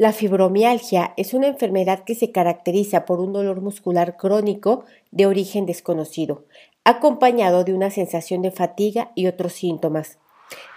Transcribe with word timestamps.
La 0.00 0.14
fibromialgia 0.14 1.12
es 1.18 1.34
una 1.34 1.46
enfermedad 1.46 2.04
que 2.04 2.14
se 2.14 2.32
caracteriza 2.32 3.04
por 3.04 3.20
un 3.20 3.34
dolor 3.34 3.60
muscular 3.60 4.16
crónico 4.16 4.86
de 5.10 5.26
origen 5.26 5.66
desconocido, 5.66 6.46
acompañado 6.84 7.64
de 7.64 7.74
una 7.74 7.90
sensación 7.90 8.40
de 8.40 8.50
fatiga 8.50 9.12
y 9.14 9.26
otros 9.26 9.52
síntomas. 9.52 10.16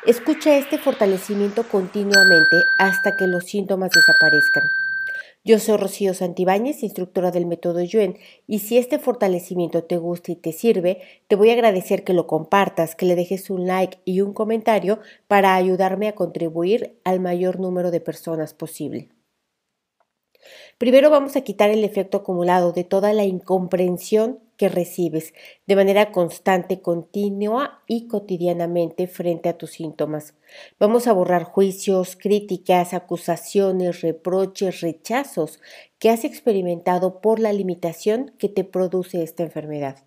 Escucha 0.05 0.57
este 0.57 0.77
fortalecimiento 0.77 1.63
continuamente 1.69 2.57
hasta 2.77 3.15
que 3.15 3.27
los 3.27 3.45
síntomas 3.45 3.91
desaparezcan. 3.91 4.63
Yo 5.45 5.59
soy 5.59 5.75
Rocío 5.75 6.13
Santibáñez, 6.13 6.83
instructora 6.83 7.29
del 7.31 7.45
método 7.45 7.81
Yuen, 7.81 8.17
y 8.47 8.59
si 8.59 8.77
este 8.77 8.97
fortalecimiento 8.97 9.83
te 9.83 9.97
gusta 9.97 10.31
y 10.31 10.35
te 10.35 10.53
sirve, 10.53 11.01
te 11.27 11.35
voy 11.35 11.49
a 11.49 11.53
agradecer 11.53 12.05
que 12.05 12.13
lo 12.13 12.27
compartas, 12.27 12.95
que 12.95 13.05
le 13.05 13.15
dejes 13.15 13.49
un 13.49 13.67
like 13.67 13.97
y 14.05 14.21
un 14.21 14.31
comentario 14.31 14.99
para 15.27 15.55
ayudarme 15.55 16.07
a 16.07 16.15
contribuir 16.15 16.97
al 17.03 17.19
mayor 17.19 17.59
número 17.59 17.91
de 17.91 17.99
personas 17.99 18.53
posible. 18.53 19.09
Primero 20.77 21.09
vamos 21.09 21.35
a 21.35 21.41
quitar 21.41 21.69
el 21.69 21.83
efecto 21.83 22.17
acumulado 22.17 22.71
de 22.71 22.83
toda 22.83 23.13
la 23.13 23.23
incomprensión 23.23 24.39
que 24.57 24.69
recibes 24.69 25.33
de 25.65 25.75
manera 25.75 26.11
constante, 26.11 26.81
continua 26.81 27.81
y 27.87 28.07
cotidianamente 28.07 29.07
frente 29.07 29.49
a 29.49 29.57
tus 29.57 29.71
síntomas. 29.71 30.35
Vamos 30.79 31.07
a 31.07 31.13
borrar 31.13 31.43
juicios, 31.43 32.15
críticas, 32.15 32.93
acusaciones, 32.93 34.01
reproches, 34.01 34.81
rechazos 34.81 35.59
que 35.99 36.09
has 36.09 36.23
experimentado 36.23 37.21
por 37.21 37.39
la 37.39 37.53
limitación 37.53 38.33
que 38.37 38.49
te 38.49 38.63
produce 38.63 39.23
esta 39.23 39.43
enfermedad. 39.43 39.97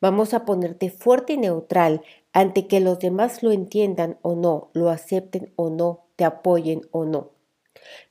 Vamos 0.00 0.34
a 0.34 0.44
ponerte 0.44 0.90
fuerte 0.90 1.34
y 1.34 1.36
neutral 1.36 2.02
ante 2.32 2.66
que 2.66 2.80
los 2.80 2.98
demás 2.98 3.42
lo 3.42 3.52
entiendan 3.52 4.18
o 4.22 4.34
no, 4.34 4.70
lo 4.72 4.90
acepten 4.90 5.52
o 5.56 5.70
no, 5.70 6.06
te 6.16 6.24
apoyen 6.24 6.82
o 6.90 7.04
no. 7.04 7.37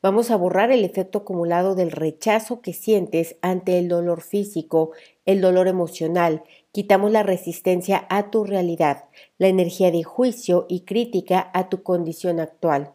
Vamos 0.01 0.31
a 0.31 0.35
borrar 0.35 0.71
el 0.71 0.83
efecto 0.83 1.19
acumulado 1.19 1.75
del 1.75 1.91
rechazo 1.91 2.61
que 2.61 2.73
sientes 2.73 3.35
ante 3.41 3.79
el 3.79 3.87
dolor 3.87 4.21
físico, 4.21 4.91
el 5.25 5.41
dolor 5.41 5.67
emocional, 5.67 6.43
quitamos 6.71 7.11
la 7.11 7.23
resistencia 7.23 8.05
a 8.09 8.29
tu 8.29 8.43
realidad, 8.43 9.05
la 9.37 9.47
energía 9.47 9.91
de 9.91 10.03
juicio 10.03 10.65
y 10.69 10.81
crítica 10.81 11.49
a 11.53 11.69
tu 11.69 11.83
condición 11.83 12.39
actual. 12.39 12.93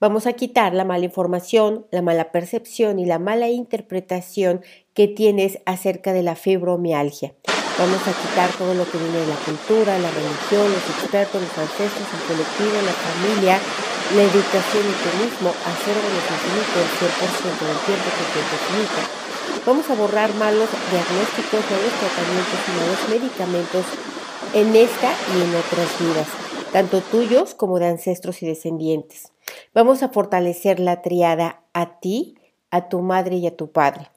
Vamos 0.00 0.26
a 0.26 0.32
quitar 0.32 0.74
la 0.74 0.84
mala 0.84 1.04
información, 1.04 1.86
la 1.90 2.02
mala 2.02 2.32
percepción 2.32 2.98
y 2.98 3.06
la 3.06 3.18
mala 3.18 3.48
interpretación 3.48 4.62
que 4.94 5.08
tienes 5.08 5.58
acerca 5.66 6.12
de 6.12 6.22
la 6.22 6.36
fibromialgia. 6.36 7.34
Vamos 7.78 8.00
a 8.08 8.12
quitar 8.12 8.50
todo 8.56 8.72
lo 8.72 8.90
que 8.90 8.96
viene 8.96 9.18
de 9.18 9.26
la 9.26 9.36
cultura, 9.36 9.98
la 9.98 10.10
religión, 10.10 10.72
los 10.72 10.88
expertos, 10.96 11.42
los 11.42 11.58
ancestros, 11.58 12.08
el 12.08 12.26
colectivo, 12.26 12.72
la 12.80 12.92
familia, 12.92 13.60
la 14.14 14.22
educación 14.22 14.84
y 14.86 14.94
tú 15.02 15.10
mismo, 15.18 15.50
hacer 15.50 15.96
menos 15.98 16.26
infinito 16.30 16.76
el 16.78 16.90
100% 16.94 17.62
del 17.66 17.80
tiempo 17.86 18.08
que 18.14 18.24
te 18.30 18.38
infinito. 18.38 19.00
Vamos 19.66 19.90
a 19.90 19.94
borrar 19.94 20.34
malos 20.34 20.68
diagnósticos, 20.90 21.64
malos 21.70 21.94
tratamientos 21.98 22.60
y 22.62 22.70
malos 22.78 23.02
medicamentos 23.10 23.84
en 24.54 24.76
esta 24.76 25.12
y 25.34 25.42
en 25.42 25.50
otras 25.56 25.98
vidas, 25.98 26.28
tanto 26.72 27.00
tuyos 27.00 27.54
como 27.54 27.78
de 27.80 27.86
ancestros 27.88 28.42
y 28.42 28.46
descendientes. 28.46 29.32
Vamos 29.74 30.02
a 30.02 30.08
fortalecer 30.08 30.78
la 30.78 31.02
triada 31.02 31.62
a 31.72 31.98
ti, 31.98 32.38
a 32.70 32.88
tu 32.88 33.00
madre 33.00 33.36
y 33.36 33.46
a 33.46 33.56
tu 33.56 33.72
padre. 33.72 34.10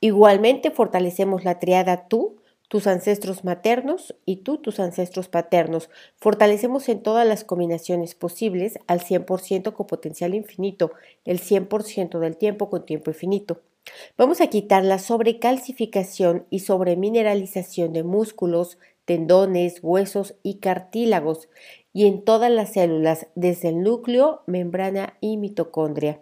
Igualmente 0.00 0.70
fortalecemos 0.70 1.44
la 1.44 1.58
triada 1.60 2.08
tú, 2.08 2.40
tus 2.68 2.86
ancestros 2.86 3.44
maternos 3.44 4.14
y 4.24 4.36
tú 4.36 4.58
tus 4.58 4.78
ancestros 4.78 5.28
paternos. 5.28 5.88
Fortalecemos 6.16 6.88
en 6.88 7.02
todas 7.02 7.26
las 7.26 7.44
combinaciones 7.44 8.14
posibles 8.14 8.78
al 8.86 9.00
100% 9.00 9.72
con 9.72 9.86
potencial 9.86 10.34
infinito, 10.34 10.92
el 11.24 11.40
100% 11.40 12.18
del 12.18 12.36
tiempo 12.36 12.70
con 12.70 12.84
tiempo 12.84 13.10
infinito. 13.10 13.62
Vamos 14.18 14.40
a 14.40 14.48
quitar 14.48 14.84
la 14.84 14.98
sobrecalcificación 14.98 16.46
y 16.50 16.60
sobremineralización 16.60 17.94
de 17.94 18.02
músculos, 18.02 18.78
tendones, 19.06 19.78
huesos 19.82 20.34
y 20.42 20.58
cartílagos 20.58 21.48
y 21.94 22.06
en 22.06 22.22
todas 22.22 22.50
las 22.50 22.74
células, 22.74 23.28
desde 23.34 23.70
el 23.70 23.82
núcleo, 23.82 24.42
membrana 24.46 25.16
y 25.22 25.38
mitocondria. 25.38 26.20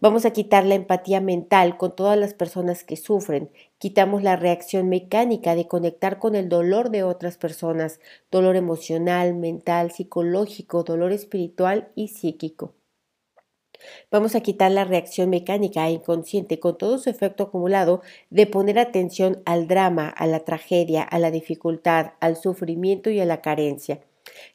Vamos 0.00 0.24
a 0.24 0.30
quitar 0.30 0.64
la 0.64 0.74
empatía 0.74 1.20
mental 1.20 1.76
con 1.76 1.94
todas 1.94 2.16
las 2.16 2.34
personas 2.34 2.84
que 2.84 2.96
sufren. 2.96 3.50
Quitamos 3.78 4.22
la 4.22 4.36
reacción 4.36 4.88
mecánica 4.88 5.54
de 5.54 5.68
conectar 5.68 6.18
con 6.18 6.34
el 6.34 6.48
dolor 6.48 6.90
de 6.90 7.02
otras 7.02 7.36
personas, 7.36 8.00
dolor 8.30 8.56
emocional, 8.56 9.34
mental, 9.34 9.90
psicológico, 9.90 10.82
dolor 10.82 11.12
espiritual 11.12 11.90
y 11.94 12.08
psíquico. 12.08 12.72
Vamos 14.10 14.34
a 14.34 14.40
quitar 14.40 14.70
la 14.70 14.84
reacción 14.84 15.28
mecánica 15.28 15.86
e 15.86 15.92
inconsciente 15.92 16.58
con 16.58 16.78
todo 16.78 16.98
su 16.98 17.10
efecto 17.10 17.44
acumulado 17.44 18.00
de 18.30 18.46
poner 18.46 18.78
atención 18.78 19.42
al 19.44 19.68
drama, 19.68 20.08
a 20.08 20.26
la 20.26 20.40
tragedia, 20.40 21.02
a 21.02 21.18
la 21.18 21.30
dificultad, 21.30 22.12
al 22.20 22.36
sufrimiento 22.36 23.10
y 23.10 23.20
a 23.20 23.26
la 23.26 23.42
carencia, 23.42 24.00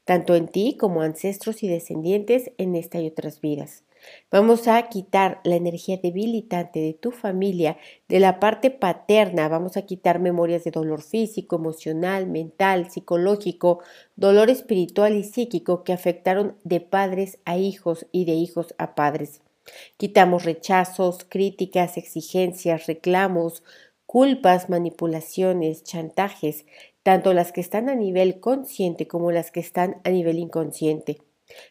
tanto 0.04 0.36
en 0.36 0.48
ti 0.48 0.76
como 0.80 1.04
ancestros 1.04 1.62
y 1.62 1.68
descendientes 1.68 2.52
en 2.58 2.76
esta 2.76 3.00
y 3.00 3.08
otras 3.08 3.40
vidas. 3.40 3.84
Vamos 4.32 4.68
a 4.68 4.82
quitar 4.90 5.42
la 5.44 5.56
energía 5.56 5.98
debilitante 6.02 6.80
de 6.80 6.94
tu 6.94 7.12
familia, 7.12 7.78
de 8.08 8.20
la 8.20 8.40
parte 8.40 8.72
paterna. 8.72 9.48
Vamos 9.48 9.78
a 9.78 9.84
quitar 9.84 10.20
memorias 10.20 10.64
de 10.64 10.72
dolor 10.72 11.02
físico, 11.02 11.58
emocional, 11.58 12.28
mental, 12.28 12.90
psicológico, 12.90 13.80
dolor 14.16 14.50
espiritual 14.50 15.16
y 15.16 15.24
psíquico 15.24 15.84
que 15.84 15.94
afectaron 15.94 16.58
de 16.64 16.82
padres 16.82 17.40
a 17.46 17.58
hijos 17.58 18.08
y 18.12 18.26
de 18.26 18.34
hijos 18.34 18.74
a 18.78 18.96
padres. 18.96 19.42
Quitamos 19.98 20.44
rechazos, 20.44 21.26
críticas, 21.28 21.98
exigencias, 21.98 22.88
reclamos, 22.88 23.64
culpas, 24.06 24.70
manipulaciones, 24.70 25.84
chantajes, 25.84 26.66
tanto 27.04 27.34
las 27.34 27.52
que 27.52 27.62
están 27.62 27.90
a 27.90 27.96
nivel 27.96 28.40
consciente 28.40 29.08
como 29.08 29.32
las 29.32 29.52
que 29.52 29.60
están 29.60 30.02
a 30.04 30.10
nivel 30.10 30.40
inconsciente. 30.40 31.22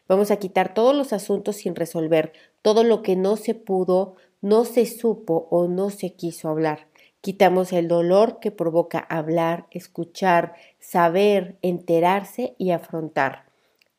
Vamos 0.07 0.31
a 0.31 0.37
quitar 0.37 0.73
todos 0.73 0.95
los 0.95 1.13
asuntos 1.13 1.57
sin 1.57 1.75
resolver, 1.75 2.33
todo 2.61 2.83
lo 2.83 3.01
que 3.01 3.15
no 3.15 3.37
se 3.37 3.55
pudo, 3.55 4.15
no 4.41 4.65
se 4.65 4.85
supo 4.85 5.47
o 5.51 5.67
no 5.67 5.89
se 5.89 6.13
quiso 6.13 6.49
hablar. 6.49 6.87
Quitamos 7.21 7.71
el 7.71 7.87
dolor 7.87 8.39
que 8.39 8.49
provoca 8.49 8.99
hablar, 8.99 9.67
escuchar, 9.69 10.55
saber, 10.79 11.57
enterarse 11.61 12.55
y 12.57 12.71
afrontar. 12.71 13.45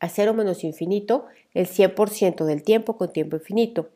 A 0.00 0.08
cero 0.08 0.34
menos 0.34 0.64
infinito, 0.64 1.26
el 1.54 1.68
100% 1.68 2.44
del 2.44 2.64
tiempo 2.64 2.96
con 2.96 3.12
tiempo 3.12 3.36
infinito. 3.36 3.90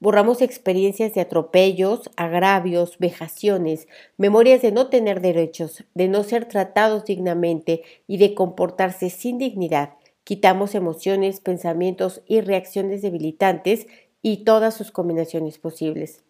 Borramos 0.00 0.42
experiencias 0.42 1.14
de 1.14 1.20
atropellos, 1.20 2.10
agravios, 2.16 2.98
vejaciones, 2.98 3.88
memorias 4.16 4.62
de 4.62 4.72
no 4.72 4.88
tener 4.88 5.20
derechos, 5.20 5.84
de 5.94 6.08
no 6.08 6.24
ser 6.24 6.46
tratados 6.46 7.04
dignamente 7.04 7.82
y 8.06 8.18
de 8.18 8.34
comportarse 8.34 9.10
sin 9.10 9.38
dignidad, 9.38 9.94
Quitamos 10.28 10.74
emociones, 10.74 11.40
pensamientos 11.40 12.20
y 12.26 12.42
reacciones 12.42 13.00
debilitantes 13.00 13.86
y 14.20 14.44
todas 14.44 14.74
sus 14.74 14.90
combinaciones 14.90 15.56
posibles. 15.56 16.22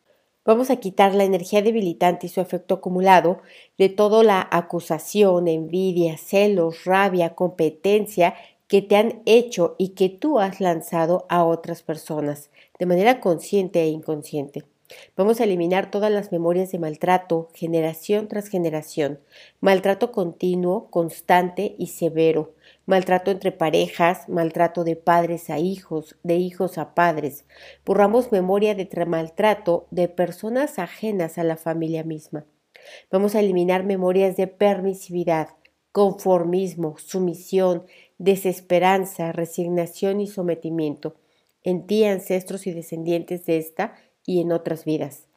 Vamos 0.44 0.70
a 0.70 0.76
quitar 0.76 1.16
la 1.16 1.24
energía 1.24 1.62
debilitante 1.62 2.26
y 2.28 2.28
su 2.28 2.40
efecto 2.40 2.76
acumulado 2.76 3.40
de 3.76 3.88
toda 3.88 4.22
la 4.22 4.46
acusación, 4.52 5.48
envidia, 5.48 6.16
celos, 6.16 6.84
rabia, 6.84 7.34
competencia 7.34 8.36
que 8.68 8.82
te 8.82 8.94
han 8.94 9.20
hecho 9.26 9.74
y 9.78 9.88
que 9.96 10.08
tú 10.10 10.38
has 10.38 10.60
lanzado 10.60 11.26
a 11.28 11.42
otras 11.44 11.82
personas, 11.82 12.50
de 12.78 12.86
manera 12.86 13.18
consciente 13.18 13.82
e 13.82 13.88
inconsciente. 13.88 14.62
Vamos 15.16 15.40
a 15.40 15.44
eliminar 15.44 15.90
todas 15.90 16.12
las 16.12 16.30
memorias 16.30 16.70
de 16.70 16.78
maltrato, 16.78 17.48
generación 17.52 18.28
tras 18.28 18.46
generación, 18.46 19.18
maltrato 19.60 20.12
continuo, 20.12 20.88
constante 20.88 21.74
y 21.78 21.88
severo, 21.88 22.54
maltrato 22.88 23.30
entre 23.30 23.52
parejas, 23.52 24.26
maltrato 24.30 24.82
de 24.82 24.96
padres 24.96 25.50
a 25.50 25.58
hijos, 25.58 26.16
de 26.22 26.36
hijos 26.36 26.78
a 26.78 26.94
padres. 26.94 27.44
Borramos 27.84 28.32
memoria 28.32 28.74
de 28.74 28.88
maltrato 29.04 29.86
de 29.90 30.08
personas 30.08 30.78
ajenas 30.78 31.36
a 31.36 31.44
la 31.44 31.58
familia 31.58 32.02
misma. 32.02 32.46
Vamos 33.12 33.34
a 33.34 33.40
eliminar 33.40 33.84
memorias 33.84 34.38
de 34.38 34.46
permisividad, 34.46 35.48
conformismo, 35.92 36.96
sumisión, 36.96 37.84
desesperanza, 38.16 39.32
resignación 39.32 40.22
y 40.22 40.26
sometimiento 40.26 41.16
en 41.64 41.86
ti, 41.86 42.04
ancestros 42.04 42.66
y 42.66 42.72
descendientes 42.72 43.44
de 43.44 43.58
esta 43.58 43.96
y 44.24 44.40
en 44.40 44.50
otras 44.50 44.86
vidas. 44.86 45.27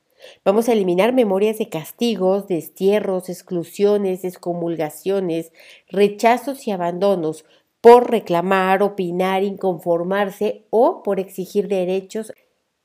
Vamos 0.44 0.70
a 0.70 0.74
eliminar 0.74 1.14
memorias 1.14 1.58
de 1.58 1.70
castigos, 1.70 2.48
destierros, 2.48 3.30
exclusiones, 3.30 4.24
excomulgaciones, 4.24 5.52
rechazos 5.88 6.68
y 6.68 6.72
abandonos 6.72 7.46
por 7.82 8.12
reclamar, 8.12 8.84
opinar, 8.84 9.44
inconformarse 9.44 10.66
o 10.70 11.04
por 11.04 11.20
exigir 11.20 11.68
derechos 11.68 12.32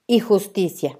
y 0.06 0.20
justicia. 0.20 0.98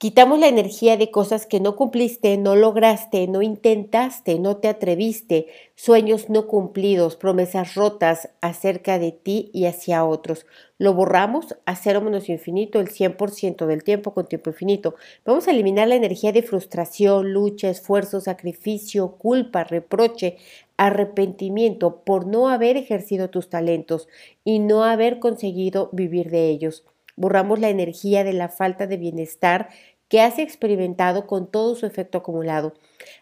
Quitamos 0.00 0.38
la 0.38 0.48
energía 0.48 0.96
de 0.96 1.10
cosas 1.10 1.44
que 1.44 1.60
no 1.60 1.76
cumpliste, 1.76 2.38
no 2.38 2.56
lograste, 2.56 3.28
no 3.28 3.42
intentaste, 3.42 4.38
no 4.38 4.56
te 4.56 4.68
atreviste, 4.68 5.48
sueños 5.74 6.30
no 6.30 6.46
cumplidos, 6.46 7.16
promesas 7.16 7.74
rotas 7.74 8.30
acerca 8.40 8.98
de 8.98 9.12
ti 9.12 9.50
y 9.52 9.66
hacia 9.66 10.06
otros. 10.06 10.46
Lo 10.78 10.94
borramos 10.94 11.54
a 11.66 11.76
cero 11.76 12.00
menos 12.00 12.30
infinito 12.30 12.80
el 12.80 12.88
100% 12.88 13.66
del 13.66 13.84
tiempo 13.84 14.14
con 14.14 14.26
tiempo 14.26 14.48
infinito. 14.48 14.94
Vamos 15.26 15.46
a 15.46 15.50
eliminar 15.50 15.86
la 15.86 15.96
energía 15.96 16.32
de 16.32 16.44
frustración, 16.44 17.34
lucha, 17.34 17.68
esfuerzo, 17.68 18.22
sacrificio, 18.22 19.18
culpa, 19.18 19.64
reproche, 19.64 20.38
arrepentimiento 20.78 21.96
por 22.06 22.26
no 22.26 22.48
haber 22.48 22.78
ejercido 22.78 23.28
tus 23.28 23.50
talentos 23.50 24.08
y 24.44 24.60
no 24.60 24.82
haber 24.82 25.18
conseguido 25.18 25.90
vivir 25.92 26.30
de 26.30 26.48
ellos. 26.48 26.84
Borramos 27.20 27.58
la 27.58 27.68
energía 27.68 28.24
de 28.24 28.32
la 28.32 28.48
falta 28.48 28.86
de 28.86 28.96
bienestar 28.96 29.68
que 30.10 30.20
has 30.20 30.38
experimentado 30.38 31.26
con 31.26 31.46
todo 31.46 31.76
su 31.76 31.86
efecto 31.86 32.18
acumulado, 32.18 32.74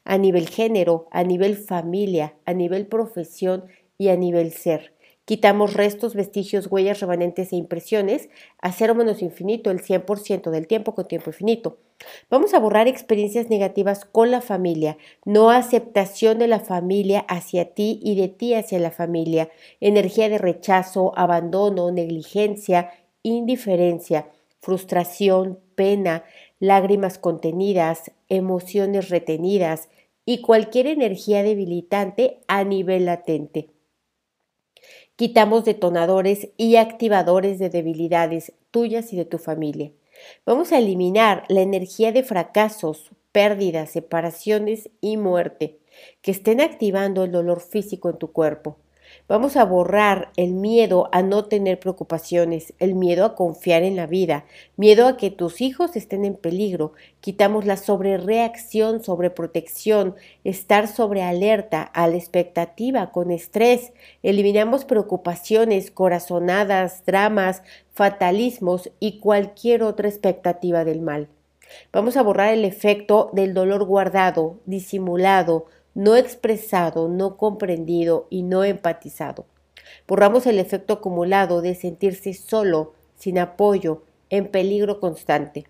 a 0.05 0.19
nivel 0.19 0.49
género, 0.49 1.07
a 1.13 1.23
nivel 1.23 1.57
familia, 1.57 2.35
a 2.47 2.55
nivel 2.55 2.87
profesión 2.87 3.67
y 3.99 4.09
a 4.09 4.17
nivel 4.17 4.53
ser. 4.53 4.95
Quitamos 5.27 5.75
restos, 5.75 6.15
vestigios, 6.15 6.69
huellas, 6.69 7.01
remanentes 7.01 7.53
e 7.53 7.57
impresiones 7.57 8.31
a 8.63 8.73
cero 8.73 8.95
menos 8.95 9.21
infinito 9.21 9.71
el 9.71 9.83
100% 9.83 10.51
del 10.51 10.67
tiempo 10.67 10.95
con 10.95 11.07
tiempo 11.07 11.29
infinito. 11.29 11.77
Vamos 12.31 12.55
a 12.55 12.59
borrar 12.59 12.89
experiencias 12.89 13.51
negativas 13.51 14.07
con 14.07 14.31
la 14.31 14.41
familia, 14.41 14.97
no 15.27 15.51
aceptación 15.51 16.39
de 16.39 16.49
la 16.49 16.61
familia 16.61 17.21
hacia 17.29 17.75
ti 17.75 18.01
y 18.03 18.19
de 18.19 18.29
ti 18.29 18.55
hacia 18.55 18.79
la 18.79 18.91
familia, 18.91 19.51
energía 19.81 20.31
de 20.31 20.39
rechazo, 20.39 21.13
abandono, 21.15 21.91
negligencia, 21.91 22.91
indiferencia, 23.23 24.29
frustración, 24.61 25.61
pena, 25.75 26.25
lágrimas 26.61 27.19
contenidas, 27.19 28.11
emociones 28.29 29.09
retenidas 29.09 29.89
y 30.25 30.43
cualquier 30.43 30.87
energía 30.87 31.43
debilitante 31.43 32.41
a 32.49 32.65
nivel 32.65 33.07
latente. 33.07 33.71
Quitamos 35.17 35.65
detonadores 35.65 36.51
y 36.57 36.77
activadores 36.77 37.59
de 37.59 37.71
debilidades 37.71 38.53
tuyas 38.71 39.13
y 39.13 39.17
de 39.17 39.25
tu 39.25 39.39
familia. 39.39 39.91
Vamos 40.45 40.73
a 40.73 40.79
eliminar 40.79 41.45
la 41.49 41.61
energía 41.61 42.13
de 42.13 42.23
fracasos, 42.23 43.11
pérdidas, 43.33 43.91
separaciones 43.91 44.91
y 45.01 45.17
muerte 45.17 45.79
que 46.23 46.31
estén 46.31 46.61
activando 46.61 47.25
el 47.25 47.33
dolor 47.33 47.61
físico 47.61 48.11
en 48.11 48.19
tu 48.19 48.33
cuerpo. 48.33 48.77
Vamos 49.29 49.57
a 49.57 49.65
borrar 49.65 50.31
el 50.37 50.53
miedo 50.53 51.09
a 51.13 51.23
no 51.23 51.45
tener 51.45 51.79
preocupaciones, 51.79 52.73
el 52.79 52.95
miedo 52.95 53.25
a 53.25 53.35
confiar 53.35 53.83
en 53.83 53.97
la 53.97 54.07
vida, 54.07 54.45
miedo 54.77 55.07
a 55.07 55.17
que 55.17 55.31
tus 55.31 55.61
hijos 55.61 55.97
estén 55.97 56.25
en 56.25 56.35
peligro. 56.35 56.93
Quitamos 57.21 57.67
la 57.67 57.77
sobrereacción, 57.77 59.03
sobreprotección, 59.03 60.15
estar 60.45 60.89
sobre 60.89 61.23
alerta, 61.23 61.83
a 61.83 62.09
la 62.09 62.17
expectativa, 62.17 63.13
con 63.13 63.31
estrés. 63.31 63.93
Eliminamos 64.23 64.85
preocupaciones, 64.85 65.91
corazonadas, 65.91 67.05
dramas, 67.05 67.63
fatalismos 67.93 68.91
y 69.01 69.19
cualquier 69.19 69.83
otra 69.83 70.09
expectativa 70.09 70.85
del 70.85 71.01
mal. 71.01 71.29
Vamos 71.93 72.17
a 72.17 72.23
borrar 72.23 72.53
el 72.55 72.65
efecto 72.65 73.31
del 73.33 73.55
dolor 73.55 73.85
guardado, 73.85 74.59
disimulado, 74.65 75.67
no 75.99 76.15
expresado, 76.15 77.09
no 77.09 77.37
comprendido 77.37 78.29
y 78.31 78.45
no 78.45 78.63
empatizado. 78.63 79.47
Borramos 80.07 80.47
el 80.47 80.61
efecto 80.61 80.95
acumulado 80.95 81.61
de 81.61 81.75
sentirse 81.75 82.35
solo, 82.35 82.93
sin 83.17 83.37
apoyo, 83.37 84.05
en 84.31 84.47
peligro 84.47 85.01
constante. 85.01 85.67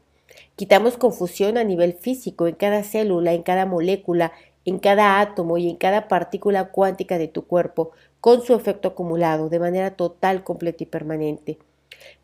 Quitamos 0.55 0.99
confusión 0.99 1.57
a 1.57 1.65
nivel 1.65 1.95
físico 1.95 2.47
en 2.47 2.57
cada 2.57 2.85
célula, 2.85 3.33
en 3.33 3.43
cada 3.43 3.65
molécula, 3.65 4.33
en 4.67 4.79
cada 4.79 5.19
átomo 5.21 5.57
y 5.57 5.71
en 5.71 5.77
cada 5.77 6.09
partícula 6.09 6.73
cuántica 6.73 7.17
de 7.17 7.29
tu 7.29 7.47
cuerpo, 7.47 7.93
con 8.21 8.43
su 8.43 8.55
efecto 8.55 8.89
acumulado, 8.89 9.49
de 9.49 9.61
manera 9.61 9.97
total, 9.97 10.45
completa 10.45 10.83
y 10.83 10.87
permanente. 10.89 11.59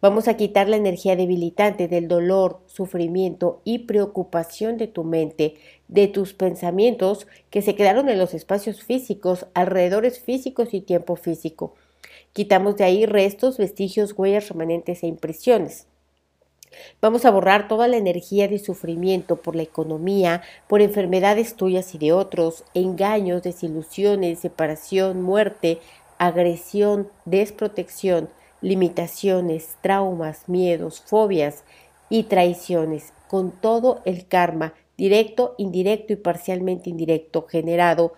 Vamos 0.01 0.29
a 0.29 0.37
quitar 0.37 0.69
la 0.69 0.77
energía 0.77 1.17
debilitante 1.17 1.89
del 1.89 2.09
dolor, 2.09 2.61
sufrimiento 2.67 3.61
y 3.65 3.81
preocupación 3.81 4.77
de 4.77 4.87
tu 4.87 5.05
mente, 5.05 5.55
de 5.89 6.09
tus 6.09 6.35
pensamientos 6.35 7.27
que 7.51 7.63
se 7.63 7.75
quedaron 7.75 8.09
en 8.09 8.19
los 8.19 8.35
espacios 8.35 8.83
físicos, 8.83 9.47
alrededores 9.55 10.21
físicos 10.21 10.75
y 10.75 10.81
tiempo 10.81 11.17
físico. 11.17 11.75
Quitamos 12.33 12.77
de 12.77 12.85
ahí 12.85 13.07
restos, 13.07 13.59
vestigios, 13.59 14.13
huellas, 14.17 14.49
remanentes 14.49 15.03
e 15.03 15.07
impresiones. 15.07 15.87
Vamos 17.01 17.25
a 17.25 17.31
borrar 17.31 17.69
toda 17.69 17.89
la 17.89 17.97
energía 17.97 18.49
de 18.49 18.59
sufrimiento 18.59 19.37
por 19.37 19.55
la 19.55 19.63
economía, 19.63 20.43
por 20.69 20.83
enfermedades 20.83 21.55
tuyas 21.55 21.95
y 21.95 21.99
de 21.99 22.13
otros, 22.13 22.65
engaños, 22.75 23.43
desilusiones, 23.43 24.41
separación, 24.41 25.23
muerte, 25.23 25.79
agresión, 26.19 27.09
desprotección, 27.25 28.29
limitaciones, 28.65 29.77
traumas, 29.83 30.49
miedos, 30.49 31.03
fobias 31.07 31.65
y 32.09 32.25
traiciones, 32.25 33.13
con 33.29 33.53
todo 33.53 34.01
el 34.07 34.27
karma 34.27 34.73
directo, 34.97 35.55
indirecto 35.59 36.15
y 36.15 36.17
parcialmente 36.17 36.89
indirecto 36.89 37.47
generado 37.47 38.15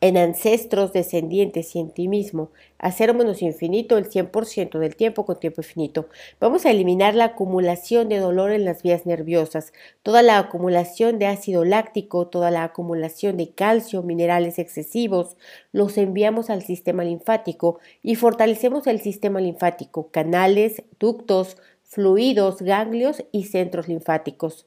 en 0.00 0.16
ancestros, 0.16 0.92
descendientes 0.92 1.74
y 1.74 1.80
en 1.80 1.90
ti 1.90 2.06
mismo, 2.06 2.50
a 2.78 2.92
cero 2.92 3.14
menos 3.14 3.42
infinito 3.42 3.98
el 3.98 4.08
100% 4.08 4.78
del 4.78 4.94
tiempo 4.94 5.26
con 5.26 5.40
tiempo 5.40 5.60
infinito. 5.60 6.08
Vamos 6.40 6.64
a 6.64 6.70
eliminar 6.70 7.16
la 7.16 7.24
acumulación 7.24 8.08
de 8.08 8.18
dolor 8.18 8.52
en 8.52 8.64
las 8.64 8.82
vías 8.82 9.06
nerviosas, 9.06 9.72
toda 10.04 10.22
la 10.22 10.38
acumulación 10.38 11.18
de 11.18 11.26
ácido 11.26 11.64
láctico, 11.64 12.28
toda 12.28 12.52
la 12.52 12.62
acumulación 12.62 13.36
de 13.36 13.50
calcio, 13.50 14.04
minerales 14.04 14.60
excesivos, 14.60 15.36
los 15.72 15.98
enviamos 15.98 16.48
al 16.48 16.62
sistema 16.62 17.02
linfático 17.02 17.80
y 18.02 18.14
fortalecemos 18.14 18.86
el 18.86 19.00
sistema 19.00 19.40
linfático, 19.40 20.10
canales, 20.12 20.84
ductos, 21.00 21.56
fluidos, 21.82 22.62
ganglios 22.62 23.24
y 23.32 23.44
centros 23.44 23.88
linfáticos. 23.88 24.66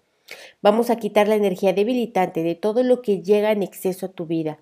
Vamos 0.62 0.89
a 0.89 0.98
quitar 0.98 1.28
la 1.30 1.36
energía 1.36 1.72
debilitante 1.74 2.44
de 2.44 2.56
todo 2.56 2.83
lo 2.83 3.01
que 3.01 3.22
llega 3.22 3.51
en 3.51 3.63
exceso 3.63 4.07
a 4.07 4.10
tu 4.10 4.25
vida 4.25 4.60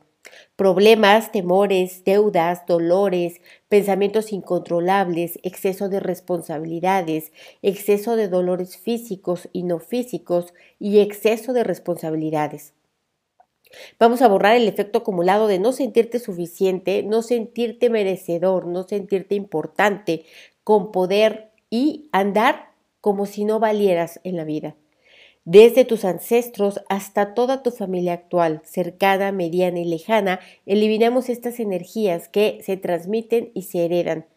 Problemas, 0.56 1.31
temores, 1.31 2.04
deudas, 2.04 2.66
dolores, 2.66 3.42
pensamientos 3.68 4.31
incontrolables, 4.31 5.40
exceso 5.44 5.90
de 5.90 6.00
responsabilidades, 6.00 7.31
exceso 7.62 8.16
de 8.16 8.28
dolores 8.28 8.78
físicos 8.78 9.50
y 9.54 9.64
no 9.64 9.80
físicos 9.80 10.54
y 10.80 11.00
exceso 11.00 11.54
de 11.54 11.64
responsabilidades. 11.64 12.74
Vamos 14.00 14.22
a 14.22 14.28
borrar 14.28 14.56
el 14.56 14.68
efecto 14.68 15.00
acumulado 15.00 15.48
de 15.48 15.60
no 15.60 15.72
sentirte 15.72 16.20
suficiente, 16.20 17.04
no 17.04 17.22
sentirte 17.22 17.90
merecedor, 17.90 18.66
no 18.66 18.84
sentirte 18.84 19.36
importante, 19.36 20.26
con 20.64 20.92
poder 20.92 21.52
y 21.70 22.10
andar 22.12 22.72
como 23.02 23.26
si 23.26 23.46
no 23.46 23.60
valieras 23.60 24.20
en 24.24 24.36
la 24.36 24.44
vida 24.44 24.76
desde 25.51 25.83
tus 25.83 26.06
ancestros 26.06 26.79
hasta 26.89 27.33
toda 27.33 27.63
tu 27.63 27.71
familia 27.71 28.13
actual, 28.13 28.61
cercana, 28.65 29.31
mediana 29.31 29.79
y 29.79 29.85
lejana, 29.85 30.39
eliminamos 30.68 31.27
estas 31.27 31.59
energías 31.59 32.29
que 32.29 32.59
se 32.63 32.77
transmiten 32.77 33.49
y 33.56 33.63
se 33.63 33.83
heredan. 33.83 34.27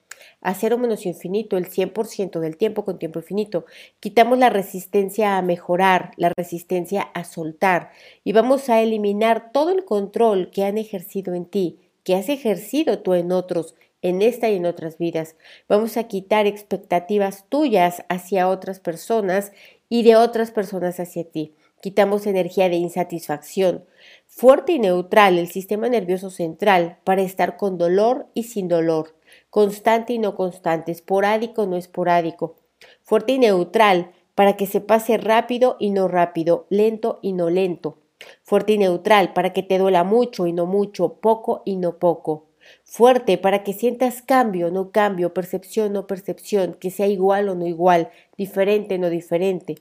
A 0.41 0.55
cero 0.55 0.79
menos 0.79 1.05
infinito, 1.05 1.59
el 1.59 1.69
100% 1.69 2.41
del 2.41 2.57
tiempo 2.57 2.87
con 2.87 2.99
tiempo 2.99 3.19
infinito. 3.19 3.67
Quitamos 4.01 4.39
la 4.39 4.49
resistencia 4.49 5.37
a 5.37 5.43
mejorar, 5.43 6.13
la 6.17 6.33
resistencia 6.35 7.03
a 7.03 7.25
soltar 7.25 7.91
y 8.25 8.33
vamos 8.33 8.71
a 8.71 8.81
eliminar 8.81 9.53
todo 9.53 9.69
el 9.71 9.85
control 9.85 10.51
que 10.51 10.65
han 10.65 10.79
ejercido 10.79 11.35
en 11.35 11.45
ti, 11.45 11.79
que 12.05 12.15
has 12.15 12.31
ejercido 12.31 13.01
tú 13.01 13.13
en 13.13 13.33
otros, 13.33 13.75
en 14.01 14.21
esta 14.21 14.51
y 14.51 14.57
en 14.57 14.67
otras 14.67 14.99
vidas. 14.99 15.37
Vamos 15.69 15.97
a 15.97 16.05
quitar 16.05 16.47
expectativas 16.47 17.45
tuyas 17.49 18.03
hacia 18.09 18.49
otras 18.49 18.81
personas 18.81 19.53
y 19.93 20.05
de 20.05 20.17
otras 20.17 20.53
personas 20.53 20.99
hacia 21.01 21.23
ti. 21.23 21.55
Quitamos 21.83 22.27
energía 22.27 22.71
de 22.71 22.77
insatisfacción. 22.77 23.85
Fuerte 24.27 24.73
y 24.73 24.79
neutral 24.79 25.39
el 25.39 25.49
sistema 25.49 25.87
nervioso 25.91 26.31
central 26.31 26.97
para 27.05 27.21
estar 27.21 27.59
con 27.59 27.77
dolor 27.77 28.27
y 28.33 28.45
sin 28.45 28.69
dolor. 28.69 29.15
Constante 29.51 30.15
y 30.15 30.19
no 30.19 30.35
constante, 30.35 30.93
esporádico 30.93 31.67
no 31.67 31.77
esporádico. 31.77 32.57
Fuerte 33.03 33.35
y 33.35 33.39
neutral 33.39 34.13
para 34.35 34.57
que 34.57 34.67
se 34.67 34.81
pase 34.81 35.19
rápido 35.19 35.77
y 35.79 35.91
no 35.91 36.09
rápido, 36.09 36.65
lento 36.71 37.19
y 37.21 37.35
no 37.35 37.51
lento. 37.51 37.99
Fuerte 38.43 38.73
y 38.73 38.79
neutral 38.79 39.35
para 39.35 39.53
que 39.53 39.63
te 39.63 39.77
duela 39.77 40.05
mucho 40.05 40.47
y 40.47 40.55
no 40.55 40.65
mucho, 40.65 41.21
poco 41.21 41.61
y 41.67 41.77
no 41.77 41.99
poco. 41.99 42.47
Fuerte 42.85 43.39
para 43.39 43.63
que 43.63 43.73
sientas 43.73 44.23
cambio, 44.23 44.71
no 44.71 44.91
cambio, 44.91 45.33
percepción, 45.33 45.93
no 45.93 46.07
percepción, 46.07 46.75
que 46.75 46.91
sea 46.91 47.07
igual 47.07 47.49
o 47.49 47.55
no 47.55 47.67
igual, 47.67 48.11
diferente, 48.37 48.99
no 48.99 49.11
diferente. 49.11 49.77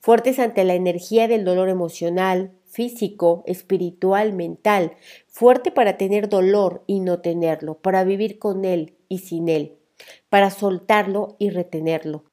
Fuertes 0.00 0.38
ante 0.38 0.64
la 0.64 0.74
energía 0.74 1.28
del 1.28 1.44
dolor 1.44 1.68
emocional, 1.68 2.52
físico, 2.64 3.42
espiritual, 3.46 4.32
mental. 4.32 4.92
Fuerte 5.26 5.70
para 5.70 5.96
tener 5.96 6.28
dolor 6.28 6.84
y 6.86 7.00
no 7.00 7.20
tenerlo, 7.20 7.78
para 7.78 8.04
vivir 8.04 8.38
con 8.38 8.64
él 8.64 8.96
y 9.08 9.18
sin 9.18 9.48
él, 9.48 9.78
para 10.28 10.50
soltarlo 10.50 11.36
y 11.38 11.50
retenerlo. 11.50 12.24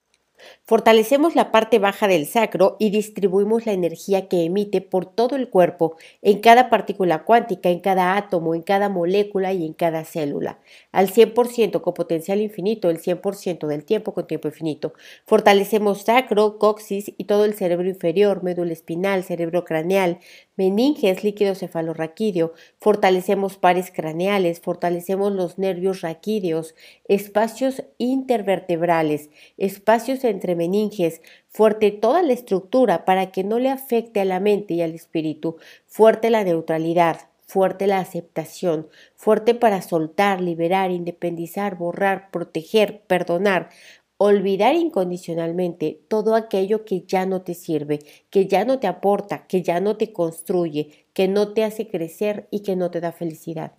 Fortalecemos 0.68 1.36
la 1.36 1.52
parte 1.52 1.78
baja 1.78 2.08
del 2.08 2.26
sacro 2.26 2.76
y 2.80 2.90
distribuimos 2.90 3.68
la 3.68 3.74
energía 3.74 4.28
que 4.28 4.46
emite 4.46 4.82
por 4.82 5.06
todo 5.06 5.36
el 5.36 5.48
cuerpo, 5.48 5.96
en 6.24 6.40
cada 6.40 6.72
partícula 6.72 7.24
cuántica, 7.24 7.70
en 7.70 7.82
cada 7.82 8.18
átomo, 8.18 8.56
en 8.56 8.64
cada 8.64 8.90
molécula 8.90 9.54
y 9.54 9.64
en 9.64 9.74
cada 9.74 10.04
célula, 10.06 10.58
al 10.92 11.10
100% 11.12 11.82
con 11.82 11.94
potencial 11.94 12.42
infinito, 12.42 12.90
el 12.90 13.00
100% 13.00 13.68
del 13.68 13.86
tiempo 13.86 14.16
con 14.16 14.26
tiempo 14.26 14.48
infinito. 14.48 14.94
Fortalecemos 15.28 16.02
sacro, 16.02 16.58
coxis 16.58 17.14
y 17.16 17.26
todo 17.26 17.46
el 17.46 17.54
cerebro 17.54 17.88
inferior, 17.88 18.42
médula 18.42 18.74
espinal, 18.74 19.24
cerebro 19.24 19.66
craneal, 19.66 20.18
meninges, 20.56 21.24
líquido 21.24 21.54
cefalorraquídeo, 21.54 22.54
fortalecemos 22.80 23.58
pares 23.58 23.92
craneales, 23.92 24.62
fortalecemos 24.62 25.32
los 25.32 25.60
nervios 25.60 26.02
raquídeos, 26.02 26.74
espacios 27.08 27.84
intervertebrales, 28.00 29.30
espacios 29.58 30.24
entre 30.24 30.55
meninges, 30.56 31.22
fuerte 31.48 31.92
toda 31.92 32.24
la 32.24 32.34
estructura 32.34 33.06
para 33.06 33.32
que 33.32 33.44
no 33.44 33.60
le 33.60 33.70
afecte 33.70 34.22
a 34.22 34.26
la 34.26 34.40
mente 34.40 34.74
y 34.74 34.82
al 34.82 34.94
espíritu, 34.96 35.58
fuerte 35.86 36.30
la 36.30 36.44
neutralidad, 36.44 37.30
fuerte 37.46 37.88
la 37.88 38.00
aceptación, 38.00 38.88
fuerte 39.16 39.56
para 39.56 39.82
soltar, 39.82 40.42
liberar, 40.42 40.92
independizar, 40.92 41.78
borrar, 41.78 42.32
proteger, 42.32 43.02
perdonar, 43.08 43.70
olvidar 44.18 44.76
incondicionalmente 44.76 46.02
todo 46.08 46.36
aquello 46.36 46.86
que 46.86 47.02
ya 47.02 47.26
no 47.26 47.42
te 47.42 47.54
sirve, 47.54 48.00
que 48.30 48.48
ya 48.48 48.66
no 48.66 48.80
te 48.80 48.88
aporta, 48.88 49.46
que 49.48 49.62
ya 49.62 49.80
no 49.80 49.98
te 49.98 50.14
construye, 50.14 51.06
que 51.14 51.28
no 51.28 51.54
te 51.54 51.64
hace 51.64 51.88
crecer 51.88 52.48
y 52.52 52.62
que 52.62 52.76
no 52.76 52.92
te 52.92 53.02
da 53.02 53.12
felicidad. 53.12 53.74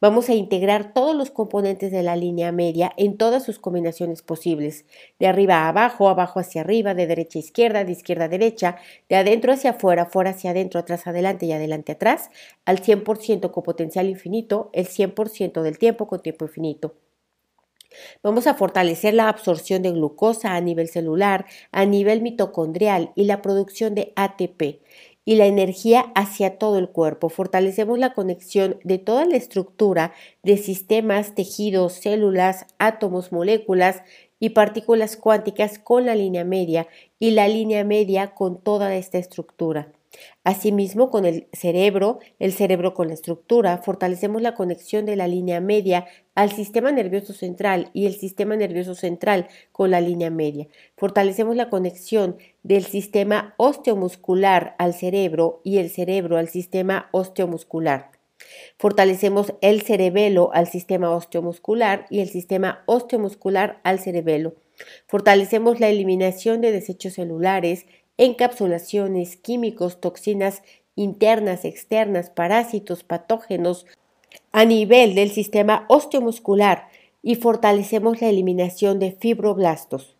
Vamos 0.00 0.28
a 0.28 0.34
integrar 0.34 0.92
todos 0.92 1.14
los 1.14 1.30
componentes 1.30 1.92
de 1.92 2.02
la 2.02 2.16
línea 2.16 2.52
media 2.52 2.92
en 2.96 3.16
todas 3.16 3.44
sus 3.44 3.58
combinaciones 3.58 4.22
posibles, 4.22 4.84
de 5.18 5.26
arriba 5.26 5.58
a 5.58 5.68
abajo, 5.68 6.08
abajo 6.08 6.40
hacia 6.40 6.62
arriba, 6.62 6.94
de 6.94 7.06
derecha 7.06 7.38
a 7.38 7.40
izquierda, 7.40 7.84
de 7.84 7.92
izquierda 7.92 8.24
a 8.24 8.28
derecha, 8.28 8.76
de 9.08 9.16
adentro 9.16 9.52
hacia 9.52 9.70
afuera, 9.70 10.06
fuera 10.06 10.30
hacia 10.30 10.50
adentro, 10.50 10.80
atrás 10.80 11.06
adelante 11.06 11.46
y 11.46 11.52
adelante 11.52 11.92
atrás, 11.92 12.30
al 12.64 12.80
100% 12.80 13.50
con 13.50 13.62
potencial 13.62 14.08
infinito, 14.08 14.70
el 14.72 14.86
100% 14.86 15.62
del 15.62 15.78
tiempo 15.78 16.06
con 16.06 16.22
tiempo 16.22 16.44
infinito. 16.44 16.94
Vamos 18.22 18.46
a 18.46 18.54
fortalecer 18.54 19.14
la 19.14 19.28
absorción 19.28 19.82
de 19.82 19.90
glucosa 19.90 20.54
a 20.54 20.60
nivel 20.60 20.88
celular, 20.88 21.46
a 21.72 21.84
nivel 21.86 22.22
mitocondrial 22.22 23.12
y 23.16 23.24
la 23.24 23.42
producción 23.42 23.94
de 23.94 24.12
ATP 24.14 24.80
y 25.30 25.36
la 25.36 25.46
energía 25.46 26.10
hacia 26.16 26.58
todo 26.58 26.76
el 26.76 26.88
cuerpo. 26.88 27.28
Fortalecemos 27.28 28.00
la 28.00 28.14
conexión 28.14 28.80
de 28.82 28.98
toda 28.98 29.24
la 29.26 29.36
estructura 29.36 30.12
de 30.42 30.56
sistemas, 30.56 31.36
tejidos, 31.36 31.92
células, 31.92 32.66
átomos, 32.80 33.30
moléculas 33.30 34.02
y 34.40 34.50
partículas 34.50 35.16
cuánticas 35.16 35.78
con 35.78 36.04
la 36.04 36.16
línea 36.16 36.42
media 36.42 36.88
y 37.20 37.30
la 37.30 37.46
línea 37.46 37.84
media 37.84 38.34
con 38.34 38.60
toda 38.60 38.96
esta 38.96 39.18
estructura. 39.18 39.92
Asimismo, 40.42 41.10
con 41.10 41.24
el 41.24 41.46
cerebro, 41.52 42.18
el 42.38 42.52
cerebro 42.52 42.94
con 42.94 43.08
la 43.08 43.14
estructura, 43.14 43.78
fortalecemos 43.78 44.42
la 44.42 44.54
conexión 44.54 45.06
de 45.06 45.16
la 45.16 45.28
línea 45.28 45.60
media 45.60 46.06
al 46.34 46.50
sistema 46.50 46.90
nervioso 46.90 47.32
central 47.32 47.90
y 47.92 48.06
el 48.06 48.14
sistema 48.14 48.56
nervioso 48.56 48.94
central 48.94 49.48
con 49.72 49.90
la 49.90 50.00
línea 50.00 50.30
media. 50.30 50.66
Fortalecemos 50.96 51.56
la 51.56 51.70
conexión 51.70 52.38
del 52.62 52.84
sistema 52.84 53.54
osteomuscular 53.56 54.74
al 54.78 54.94
cerebro 54.94 55.60
y 55.64 55.78
el 55.78 55.90
cerebro 55.90 56.38
al 56.38 56.48
sistema 56.48 57.08
osteomuscular. 57.12 58.10
Fortalecemos 58.78 59.54
el 59.60 59.82
cerebelo 59.82 60.50
al 60.54 60.66
sistema 60.66 61.10
osteomuscular 61.10 62.06
y 62.10 62.20
el 62.20 62.28
sistema 62.28 62.82
osteomuscular 62.86 63.80
al 63.84 63.98
cerebelo. 63.98 64.54
Fortalecemos 65.06 65.78
la 65.78 65.88
eliminación 65.88 66.62
de 66.62 66.72
desechos 66.72 67.14
celulares, 67.14 67.84
encapsulaciones, 68.20 69.36
químicos, 69.36 69.98
toxinas 69.98 70.62
internas, 70.94 71.64
externas, 71.64 72.28
parásitos, 72.28 73.02
patógenos 73.02 73.86
a 74.52 74.66
nivel 74.66 75.14
del 75.14 75.30
sistema 75.30 75.86
osteomuscular 75.88 76.88
y 77.22 77.36
fortalecemos 77.36 78.20
la 78.20 78.28
eliminación 78.28 78.98
de 78.98 79.12
fibroblastos. 79.12 80.16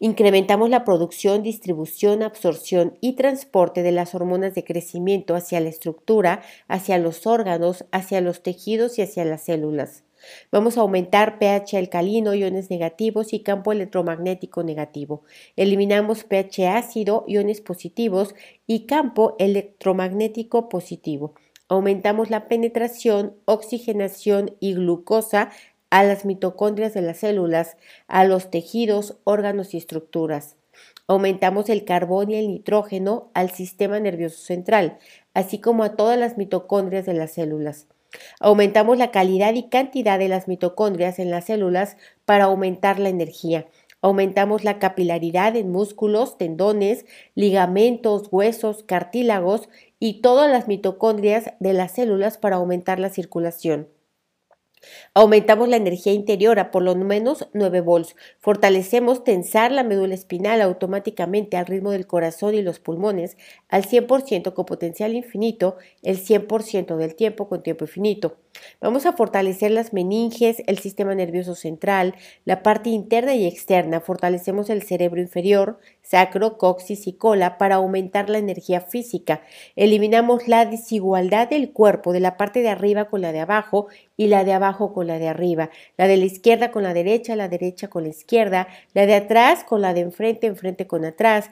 Incrementamos 0.00 0.68
la 0.68 0.84
producción, 0.84 1.44
distribución, 1.44 2.24
absorción 2.24 2.98
y 3.00 3.12
transporte 3.12 3.84
de 3.84 3.92
las 3.92 4.16
hormonas 4.16 4.56
de 4.56 4.64
crecimiento 4.64 5.36
hacia 5.36 5.60
la 5.60 5.68
estructura, 5.68 6.42
hacia 6.66 6.98
los 6.98 7.24
órganos, 7.24 7.84
hacia 7.92 8.20
los 8.20 8.42
tejidos 8.42 8.98
y 8.98 9.02
hacia 9.02 9.24
las 9.24 9.44
células. 9.44 10.02
Vamos 10.50 10.76
a 10.76 10.82
aumentar 10.82 11.38
pH 11.38 11.76
alcalino, 11.76 12.34
iones 12.34 12.70
negativos 12.70 13.32
y 13.32 13.40
campo 13.40 13.72
electromagnético 13.72 14.62
negativo. 14.62 15.22
Eliminamos 15.56 16.24
pH 16.24 16.68
ácido, 16.68 17.24
iones 17.26 17.60
positivos 17.60 18.34
y 18.66 18.86
campo 18.86 19.36
electromagnético 19.38 20.68
positivo. 20.68 21.34
Aumentamos 21.68 22.30
la 22.30 22.46
penetración, 22.46 23.36
oxigenación 23.46 24.56
y 24.60 24.74
glucosa 24.74 25.50
a 25.90 26.04
las 26.04 26.24
mitocondrias 26.24 26.92
de 26.92 27.02
las 27.02 27.18
células, 27.18 27.76
a 28.08 28.24
los 28.24 28.50
tejidos, 28.50 29.16
órganos 29.24 29.74
y 29.74 29.78
estructuras. 29.78 30.56
Aumentamos 31.06 31.68
el 31.68 31.84
carbón 31.84 32.30
y 32.30 32.36
el 32.36 32.48
nitrógeno 32.48 33.30
al 33.34 33.50
sistema 33.50 34.00
nervioso 34.00 34.38
central, 34.38 34.98
así 35.34 35.58
como 35.58 35.84
a 35.84 35.96
todas 35.96 36.18
las 36.18 36.36
mitocondrias 36.36 37.06
de 37.06 37.14
las 37.14 37.32
células. 37.32 37.86
Aumentamos 38.40 38.98
la 38.98 39.10
calidad 39.10 39.54
y 39.54 39.68
cantidad 39.68 40.18
de 40.18 40.28
las 40.28 40.48
mitocondrias 40.48 41.18
en 41.18 41.30
las 41.30 41.46
células 41.46 41.96
para 42.24 42.44
aumentar 42.44 42.98
la 42.98 43.08
energía. 43.08 43.66
Aumentamos 44.00 44.64
la 44.64 44.78
capilaridad 44.78 45.56
en 45.56 45.72
músculos, 45.72 46.36
tendones, 46.36 47.06
ligamentos, 47.34 48.28
huesos, 48.30 48.82
cartílagos 48.82 49.68
y 49.98 50.20
todas 50.20 50.50
las 50.50 50.68
mitocondrias 50.68 51.52
de 51.58 51.72
las 51.72 51.92
células 51.92 52.36
para 52.36 52.56
aumentar 52.56 52.98
la 52.98 53.08
circulación. 53.08 53.88
Aumentamos 55.14 55.68
la 55.68 55.76
energía 55.76 56.12
interior 56.12 56.58
a 56.58 56.70
por 56.70 56.82
lo 56.82 56.94
menos 56.94 57.48
9 57.52 57.80
volts. 57.80 58.16
Fortalecemos 58.38 59.24
tensar 59.24 59.72
la 59.72 59.84
médula 59.84 60.14
espinal 60.14 60.60
automáticamente 60.60 61.56
al 61.56 61.66
ritmo 61.66 61.90
del 61.90 62.06
corazón 62.06 62.54
y 62.54 62.62
los 62.62 62.80
pulmones 62.80 63.36
al 63.68 63.84
100% 63.84 64.54
con 64.54 64.66
potencial 64.66 65.14
infinito, 65.14 65.76
el 66.02 66.18
100% 66.18 66.96
del 66.96 67.14
tiempo 67.14 67.48
con 67.48 67.62
tiempo 67.62 67.84
infinito. 67.84 68.43
Vamos 68.80 69.06
a 69.06 69.12
fortalecer 69.12 69.70
las 69.70 69.92
meninges, 69.92 70.62
el 70.66 70.78
sistema 70.78 71.14
nervioso 71.14 71.54
central, 71.54 72.14
la 72.44 72.62
parte 72.62 72.90
interna 72.90 73.34
y 73.34 73.46
externa. 73.46 74.00
Fortalecemos 74.00 74.68
el 74.70 74.82
cerebro 74.82 75.20
inferior, 75.20 75.78
sacro, 76.02 76.58
coxis 76.58 77.06
y 77.06 77.14
cola 77.14 77.56
para 77.56 77.76
aumentar 77.76 78.28
la 78.28 78.38
energía 78.38 78.80
física. 78.80 79.42
Eliminamos 79.76 80.48
la 80.48 80.66
desigualdad 80.66 81.48
del 81.48 81.72
cuerpo 81.72 82.12
de 82.12 82.20
la 82.20 82.36
parte 82.36 82.60
de 82.60 82.68
arriba 82.68 83.06
con 83.06 83.22
la 83.22 83.32
de 83.32 83.40
abajo 83.40 83.88
y 84.16 84.28
la 84.28 84.44
de 84.44 84.52
abajo 84.52 84.92
con 84.92 85.06
la 85.06 85.18
de 85.18 85.28
arriba, 85.28 85.70
la 85.96 86.06
de 86.06 86.16
la 86.16 86.24
izquierda 86.24 86.70
con 86.70 86.82
la 86.82 86.94
derecha, 86.94 87.36
la 87.36 87.48
derecha 87.48 87.88
con 87.88 88.04
la 88.04 88.10
izquierda, 88.10 88.68
la 88.92 89.06
de 89.06 89.14
atrás 89.14 89.64
con 89.64 89.80
la 89.80 89.94
de 89.94 90.00
enfrente, 90.00 90.46
enfrente 90.46 90.86
con 90.86 91.04
atrás, 91.04 91.50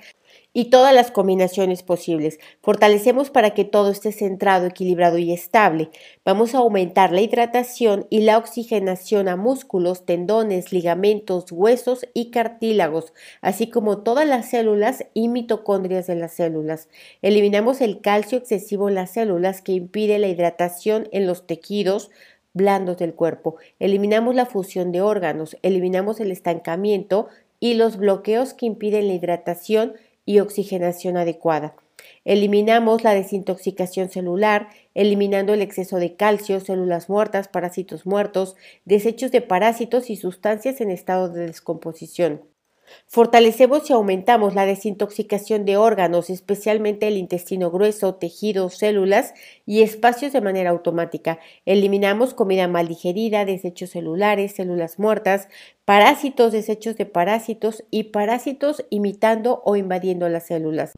y 0.55 0.67
todas 0.67 0.95
las 0.95 1.11
combinaciones 1.11 1.83
posibles. 1.83 2.39
Fortalecemos 2.61 3.31
para 3.31 3.51
que 3.51 3.65
todo 3.65 3.91
esté 3.91 4.13
centrado, 4.13 4.67
equilibrado 4.67 5.19
y 5.19 5.33
estable. 5.33 5.91
Vamos 6.25 6.55
a 6.55 6.59
aumentar 6.59 7.13
la 7.13 7.23
hidratación 7.23 8.07
y 8.11 8.21
la 8.21 8.39
oxigenación 8.39 9.29
a 9.29 9.37
músculos, 9.37 10.05
tendones, 10.05 10.73
ligamentos, 10.73 11.51
huesos 11.51 12.07
y 12.13 12.31
cartílagos, 12.31 13.13
así 13.41 13.69
como 13.69 13.99
todas 13.99 14.27
las 14.27 14.51
células 14.51 15.07
y 15.15 15.29
mitocondrias 15.29 16.07
de 16.07 16.17
las 16.17 16.35
células. 16.35 16.89
Eliminamos 17.23 17.81
el 17.81 18.01
calcio 18.01 18.39
excesivo 18.39 18.89
en 18.89 18.97
las 18.97 19.13
células 19.13 19.63
que 19.63 19.73
impide 19.73 20.19
la 20.19 20.29
hidratación 20.29 21.09
en 21.13 21.27
los 21.27 21.47
tejidos, 21.47 22.11
blandos 22.55 22.99
del 22.99 23.15
cuerpo. 23.15 23.57
Eliminamos 23.79 24.35
la 24.35 24.45
fusión 24.45 24.93
de 24.93 25.01
órganos, 25.01 25.57
eliminamos 25.63 26.21
el 26.21 26.31
estancamiento 26.31 27.29
y 27.61 27.75
los 27.75 27.97
bloqueos 27.97 28.55
que 28.55 28.67
impiden 28.67 29.07
la 29.07 29.15
hidratación 29.15 29.95
y 30.25 30.41
oxigenación 30.41 31.17
adecuada. 31.17 31.75
Eliminamos 32.25 33.03
la 33.05 33.15
desintoxicación 33.15 34.09
celular, 34.09 34.69
eliminando 34.95 35.55
el 35.55 35.63
exceso 35.63 35.99
de 35.99 36.17
calcio, 36.17 36.61
células 36.61 37.09
muertas, 37.09 37.49
parásitos 37.49 38.07
muertos, 38.07 38.57
desechos 38.85 39.31
de 39.33 39.41
parásitos 39.41 40.11
y 40.11 40.17
sustancias 40.17 40.81
en 40.81 40.91
estado 40.91 41.29
de 41.29 41.47
descomposición. 41.47 42.52
Fortalecemos 43.07 43.89
y 43.89 43.93
aumentamos 43.93 44.55
la 44.55 44.67
desintoxicación 44.67 45.65
de 45.65 45.77
órganos, 45.77 46.31
especialmente 46.31 47.09
el 47.09 47.17
intestino 47.17 47.71
grueso, 47.71 48.15
tejidos, 48.15 48.79
células 48.79 49.35
y 49.67 49.83
espacios 49.83 50.33
de 50.33 50.41
manera 50.41 50.71
automática. 50.71 51.39
Eliminamos 51.67 52.35
comida 52.35 52.69
mal 52.69 52.89
digerida, 52.89 53.45
desechos 53.45 53.91
celulares, 53.91 54.55
células 54.55 54.99
muertas, 54.99 55.49
parásitos, 55.85 56.53
desechos 56.53 56.97
de 56.97 57.07
parásitos 57.07 57.85
y 57.91 58.05
parásitos 58.05 58.85
imitando 58.91 59.63
o 59.65 59.77
invadiendo 59.77 60.29
las 60.29 60.47
células. 60.47 60.93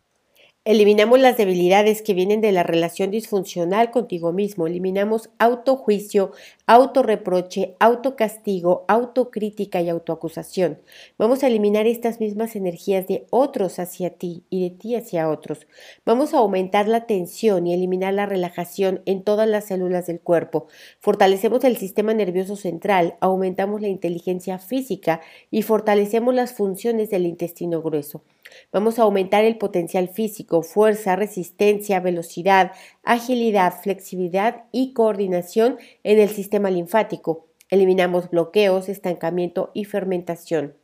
Eliminamos 0.67 1.21
las 1.21 1.37
debilidades 1.37 2.01
que 2.01 2.15
vienen 2.15 2.41
de 2.41 2.51
la 2.51 2.63
relación 2.63 3.11
disfuncional 3.11 3.91
contigo 3.91 4.33
mismo. 4.33 4.67
Eliminamos 4.67 5.29
autojuicio, 5.39 6.33
autorreproche, 6.67 7.77
autocastigo, 7.81 8.87
autocrítica 8.89 9.83
y 9.83 9.91
autoacusación. 9.91 10.79
Vamos 11.19 11.43
a 11.43 11.49
eliminar 11.49 11.87
estas 11.87 12.19
mismas 12.19 12.57
energías 12.57 13.07
de 13.07 13.27
otros 13.29 13.79
hacia 13.79 14.09
ti 14.09 14.45
y 14.49 14.63
de 14.63 14.75
ti 14.75 14.95
hacia 14.95 15.29
otros. 15.29 15.67
Vamos 16.07 16.33
a 16.33 16.39
aumentar 16.39 16.89
la 16.89 17.05
tensión 17.05 17.67
y 17.67 17.75
eliminar 17.75 18.15
la 18.15 18.25
relajación 18.25 19.03
en 19.05 19.23
todas 19.23 19.47
las 19.47 19.67
células 19.67 20.07
del 20.07 20.21
cuerpo. 20.21 20.69
Fortalecemos 20.99 21.63
el 21.65 21.77
sistema 21.77 22.15
nervioso 22.15 22.57
central, 22.57 23.17
aumentamos 23.21 23.83
la 23.83 23.89
inteligencia 23.89 24.59
física 24.59 25.21
y 25.51 25.61
fortalecemos 25.61 26.35
las 26.35 26.55
funciones 26.55 27.11
del 27.11 27.27
intestino 27.27 27.83
grueso. 27.83 28.23
Vamos 28.73 28.99
a 28.99 29.03
aumentar 29.03 29.45
el 29.45 29.59
potencial 29.59 30.09
físico, 30.09 30.63
fuerza, 30.63 31.17
resistencia, 31.17 32.01
velocidad, 32.01 32.73
agilidad, 33.03 33.81
flexibilidad 33.81 34.65
y 34.73 34.93
coordinación 34.93 35.79
en 36.03 36.19
el 36.19 36.29
sistema 36.29 36.71
linfático. 36.71 37.47
Eliminamos 37.71 38.31
bloqueos, 38.31 38.89
estancamiento 38.89 39.71
y 39.75 39.85
fermentación. 39.85 40.77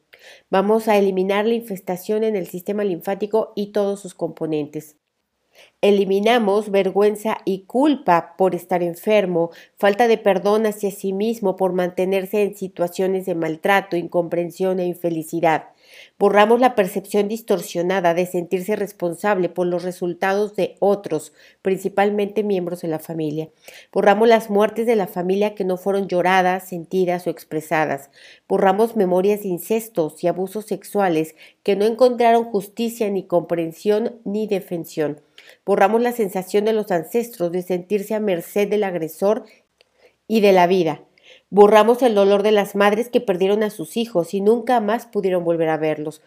Vamos 0.50 0.88
a 0.88 0.96
eliminar 0.96 1.46
la 1.46 1.54
infestación 1.54 2.24
en 2.24 2.36
el 2.36 2.46
sistema 2.46 2.84
linfático 2.84 3.52
y 3.54 3.72
todos 3.72 4.00
sus 4.00 4.14
componentes. 4.14 4.96
Eliminamos 5.82 6.70
vergüenza 6.70 7.38
y 7.44 7.64
culpa 7.64 8.34
por 8.36 8.54
estar 8.54 8.82
enfermo, 8.82 9.50
falta 9.76 10.08
de 10.08 10.18
perdón 10.18 10.66
hacia 10.66 10.90
sí 10.90 11.12
mismo 11.12 11.56
por 11.56 11.72
mantenerse 11.72 12.42
en 12.42 12.54
situaciones 12.54 13.26
de 13.26 13.34
maltrato, 13.34 13.96
incomprensión 13.96 14.78
e 14.78 14.86
infelicidad. 14.86 15.70
Borramos 16.18 16.60
la 16.60 16.74
percepción 16.74 17.28
distorsionada 17.28 18.14
de 18.14 18.26
sentirse 18.26 18.76
responsable 18.76 19.48
por 19.48 19.66
los 19.66 19.82
resultados 19.82 20.54
de 20.56 20.76
otros, 20.78 21.32
principalmente 21.62 22.42
miembros 22.42 22.82
de 22.82 22.88
la 22.88 22.98
familia. 22.98 23.48
Borramos 23.92 24.28
las 24.28 24.50
muertes 24.50 24.86
de 24.86 24.96
la 24.96 25.06
familia 25.06 25.54
que 25.54 25.64
no 25.64 25.76
fueron 25.76 26.08
lloradas, 26.08 26.68
sentidas 26.68 27.26
o 27.26 27.30
expresadas. 27.30 28.10
Borramos 28.48 28.96
memorias 28.96 29.42
de 29.42 29.48
incestos 29.48 30.22
y 30.22 30.28
abusos 30.28 30.66
sexuales 30.66 31.34
que 31.62 31.76
no 31.76 31.84
encontraron 31.84 32.44
justicia 32.44 33.10
ni 33.10 33.26
comprensión 33.26 34.20
ni 34.24 34.46
defensión. 34.46 35.20
Borramos 35.64 36.00
la 36.00 36.12
sensación 36.12 36.64
de 36.64 36.72
los 36.72 36.90
ancestros 36.90 37.52
de 37.52 37.62
sentirse 37.62 38.14
a 38.14 38.20
merced 38.20 38.68
del 38.68 38.84
agresor 38.84 39.44
y 40.26 40.40
de 40.40 40.52
la 40.52 40.66
vida. 40.66 41.02
Borramos 41.52 42.00
el 42.02 42.14
dolor 42.14 42.44
de 42.44 42.52
las 42.52 42.76
madres 42.76 43.08
que 43.08 43.20
perdieron 43.20 43.64
a 43.64 43.70
sus 43.70 43.96
hijos 43.96 44.34
y 44.34 44.40
nunca 44.40 44.78
más 44.78 45.06
pudieron 45.06 45.42
volver 45.42 45.68
a 45.68 45.76
verlos. 45.76 46.22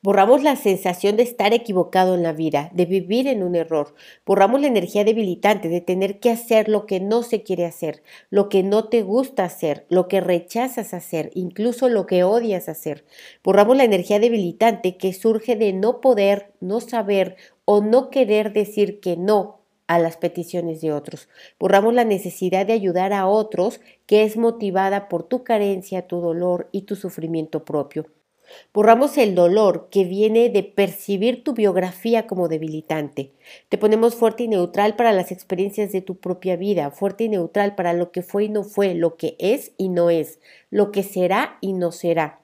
Borramos 0.00 0.44
la 0.44 0.54
sensación 0.54 1.16
de 1.16 1.24
estar 1.24 1.52
equivocado 1.52 2.14
en 2.14 2.22
la 2.22 2.32
vida, 2.32 2.70
de 2.72 2.86
vivir 2.86 3.26
en 3.26 3.42
un 3.42 3.56
error. 3.56 3.94
Borramos 4.24 4.60
la 4.60 4.68
energía 4.68 5.02
debilitante 5.02 5.68
de 5.68 5.80
tener 5.80 6.20
que 6.20 6.30
hacer 6.30 6.68
lo 6.68 6.86
que 6.86 7.00
no 7.00 7.24
se 7.24 7.42
quiere 7.42 7.66
hacer, 7.66 8.04
lo 8.30 8.48
que 8.48 8.62
no 8.62 8.88
te 8.88 9.02
gusta 9.02 9.42
hacer, 9.42 9.86
lo 9.88 10.06
que 10.06 10.20
rechazas 10.20 10.94
hacer, 10.94 11.32
incluso 11.34 11.88
lo 11.88 12.06
que 12.06 12.22
odias 12.22 12.68
hacer. 12.68 13.04
Borramos 13.42 13.76
la 13.76 13.84
energía 13.84 14.20
debilitante 14.20 14.96
que 14.96 15.12
surge 15.12 15.56
de 15.56 15.72
no 15.72 16.00
poder, 16.00 16.52
no 16.60 16.80
saber 16.80 17.36
o 17.64 17.82
no 17.82 18.08
querer 18.10 18.52
decir 18.52 19.00
que 19.00 19.16
no 19.16 19.59
a 19.90 19.98
las 19.98 20.16
peticiones 20.16 20.80
de 20.80 20.92
otros. 20.92 21.28
Borramos 21.58 21.92
la 21.92 22.04
necesidad 22.04 22.64
de 22.64 22.74
ayudar 22.74 23.12
a 23.12 23.26
otros 23.26 23.80
que 24.06 24.22
es 24.22 24.36
motivada 24.36 25.08
por 25.08 25.24
tu 25.24 25.42
carencia, 25.42 26.06
tu 26.06 26.20
dolor 26.20 26.68
y 26.70 26.82
tu 26.82 26.94
sufrimiento 26.94 27.64
propio. 27.64 28.06
Borramos 28.72 29.18
el 29.18 29.34
dolor 29.34 29.88
que 29.90 30.04
viene 30.04 30.48
de 30.48 30.62
percibir 30.62 31.42
tu 31.42 31.54
biografía 31.54 32.28
como 32.28 32.46
debilitante. 32.46 33.32
Te 33.68 33.78
ponemos 33.78 34.14
fuerte 34.14 34.44
y 34.44 34.48
neutral 34.48 34.94
para 34.94 35.10
las 35.10 35.32
experiencias 35.32 35.90
de 35.90 36.02
tu 36.02 36.14
propia 36.18 36.54
vida, 36.54 36.92
fuerte 36.92 37.24
y 37.24 37.28
neutral 37.28 37.74
para 37.74 37.92
lo 37.92 38.12
que 38.12 38.22
fue 38.22 38.44
y 38.44 38.48
no 38.48 38.62
fue, 38.62 38.94
lo 38.94 39.16
que 39.16 39.34
es 39.40 39.72
y 39.76 39.88
no 39.88 40.08
es, 40.08 40.38
lo 40.70 40.92
que 40.92 41.02
será 41.02 41.58
y 41.60 41.72
no 41.72 41.90
será. 41.90 42.39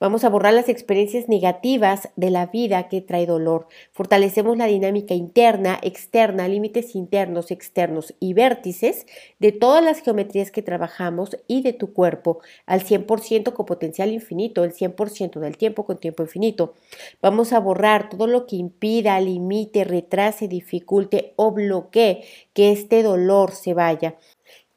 Vamos 0.00 0.24
a 0.24 0.28
borrar 0.28 0.54
las 0.54 0.68
experiencias 0.68 1.28
negativas 1.28 2.10
de 2.16 2.30
la 2.30 2.46
vida 2.46 2.88
que 2.88 3.00
trae 3.00 3.26
dolor. 3.26 3.68
Fortalecemos 3.92 4.56
la 4.56 4.66
dinámica 4.66 5.14
interna, 5.14 5.78
externa, 5.82 6.48
límites 6.48 6.94
internos, 6.94 7.50
externos 7.50 8.14
y 8.20 8.34
vértices 8.34 9.06
de 9.38 9.52
todas 9.52 9.82
las 9.82 10.00
geometrías 10.00 10.50
que 10.50 10.62
trabajamos 10.62 11.36
y 11.46 11.62
de 11.62 11.72
tu 11.72 11.92
cuerpo 11.92 12.40
al 12.66 12.82
100% 12.82 13.52
con 13.52 13.66
potencial 13.66 14.12
infinito, 14.12 14.64
el 14.64 14.72
100% 14.72 15.40
del 15.40 15.56
tiempo 15.56 15.84
con 15.84 15.98
tiempo 15.98 16.22
infinito. 16.22 16.74
Vamos 17.22 17.52
a 17.52 17.60
borrar 17.60 18.08
todo 18.08 18.26
lo 18.26 18.46
que 18.46 18.56
impida, 18.56 19.20
limite, 19.20 19.84
retrase, 19.84 20.48
dificulte 20.48 21.32
o 21.36 21.52
bloquee 21.52 22.24
que 22.52 22.72
este 22.72 23.02
dolor 23.02 23.52
se 23.52 23.74
vaya. 23.74 24.16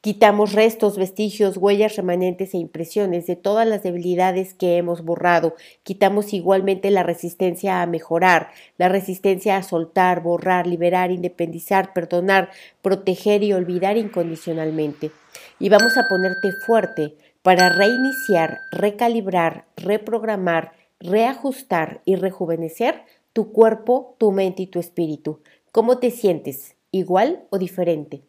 Quitamos 0.02 0.54
restos, 0.54 0.96
vestigios, 0.96 1.58
huellas 1.58 1.94
remanentes 1.94 2.54
e 2.54 2.56
impresiones 2.56 3.26
de 3.26 3.36
todas 3.36 3.68
las 3.68 3.82
debilidades 3.82 4.54
que 4.54 4.78
hemos 4.78 5.04
borrado. 5.04 5.56
Quitamos 5.82 6.32
igualmente 6.32 6.90
la 6.90 7.02
resistencia 7.02 7.82
a 7.82 7.86
mejorar, 7.86 8.50
la 8.78 8.88
resistencia 8.88 9.58
a 9.58 9.62
soltar, 9.62 10.22
borrar, 10.22 10.66
liberar, 10.66 11.10
independizar, 11.10 11.92
perdonar, 11.92 12.48
proteger 12.80 13.42
y 13.42 13.52
olvidar 13.52 13.98
incondicionalmente. 13.98 15.10
Y 15.58 15.68
vamos 15.68 15.98
a 15.98 16.08
ponerte 16.08 16.50
fuerte 16.64 17.14
para 17.42 17.68
reiniciar, 17.68 18.56
recalibrar, 18.72 19.66
reprogramar, 19.76 20.72
reajustar 20.98 22.00
y 22.06 22.16
rejuvenecer 22.16 23.02
tu 23.34 23.52
cuerpo, 23.52 24.14
tu 24.16 24.32
mente 24.32 24.62
y 24.62 24.66
tu 24.66 24.78
espíritu. 24.78 25.40
¿Cómo 25.72 25.98
te 25.98 26.10
sientes? 26.10 26.74
¿Igual 26.90 27.44
o 27.50 27.58
diferente? 27.58 28.22